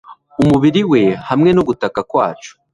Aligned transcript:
umubiri 0.41 0.81
we 0.91 1.03
hamwe 1.27 1.49
no 1.53 1.61
gutaka 1.67 1.99
kwacu 2.09 2.51